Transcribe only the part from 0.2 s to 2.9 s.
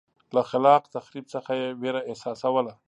له خلاق تخریب څخه یې وېره احساسوله.